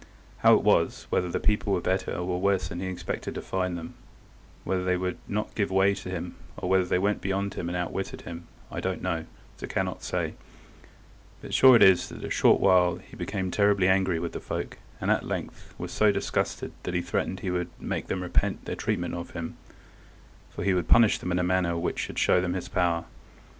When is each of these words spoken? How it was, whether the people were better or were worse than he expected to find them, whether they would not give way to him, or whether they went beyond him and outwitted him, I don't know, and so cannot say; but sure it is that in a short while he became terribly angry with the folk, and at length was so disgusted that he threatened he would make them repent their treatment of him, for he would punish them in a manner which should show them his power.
How 0.39 0.55
it 0.55 0.63
was, 0.63 1.05
whether 1.11 1.29
the 1.29 1.39
people 1.39 1.73
were 1.73 1.79
better 1.79 2.11
or 2.15 2.25
were 2.25 2.39
worse 2.39 2.69
than 2.69 2.79
he 2.79 2.87
expected 2.87 3.35
to 3.35 3.41
find 3.43 3.77
them, 3.77 3.93
whether 4.63 4.83
they 4.83 4.97
would 4.97 5.19
not 5.27 5.53
give 5.53 5.69
way 5.69 5.93
to 5.93 6.09
him, 6.09 6.37
or 6.57 6.67
whether 6.67 6.85
they 6.85 6.97
went 6.97 7.21
beyond 7.21 7.53
him 7.53 7.69
and 7.69 7.75
outwitted 7.77 8.21
him, 8.21 8.47
I 8.71 8.79
don't 8.79 9.03
know, 9.03 9.17
and 9.17 9.27
so 9.57 9.67
cannot 9.67 10.01
say; 10.01 10.33
but 11.43 11.53
sure 11.53 11.75
it 11.75 11.83
is 11.83 12.09
that 12.09 12.17
in 12.21 12.25
a 12.25 12.31
short 12.31 12.59
while 12.59 12.95
he 12.95 13.15
became 13.15 13.51
terribly 13.51 13.87
angry 13.87 14.17
with 14.17 14.31
the 14.31 14.39
folk, 14.39 14.79
and 14.99 15.11
at 15.11 15.23
length 15.27 15.75
was 15.77 15.91
so 15.91 16.11
disgusted 16.11 16.71
that 16.81 16.95
he 16.95 17.01
threatened 17.03 17.41
he 17.41 17.51
would 17.51 17.69
make 17.79 18.07
them 18.07 18.23
repent 18.23 18.65
their 18.65 18.75
treatment 18.75 19.13
of 19.13 19.29
him, 19.35 19.55
for 20.49 20.63
he 20.63 20.73
would 20.73 20.87
punish 20.87 21.19
them 21.19 21.31
in 21.31 21.37
a 21.37 21.43
manner 21.43 21.77
which 21.77 21.99
should 21.99 22.17
show 22.17 22.41
them 22.41 22.55
his 22.55 22.67
power. 22.67 23.05